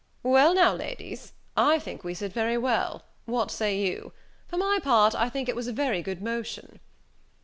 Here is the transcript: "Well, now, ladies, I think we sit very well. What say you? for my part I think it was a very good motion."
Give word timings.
"Well, 0.23 0.55
now, 0.55 0.73
ladies, 0.73 1.33
I 1.55 1.77
think 1.77 2.03
we 2.03 2.15
sit 2.15 2.33
very 2.33 2.57
well. 2.57 3.03
What 3.25 3.51
say 3.51 3.77
you? 3.79 4.13
for 4.47 4.57
my 4.57 4.79
part 4.81 5.13
I 5.13 5.29
think 5.29 5.47
it 5.47 5.55
was 5.55 5.67
a 5.67 5.71
very 5.71 6.01
good 6.01 6.23
motion." 6.23 6.79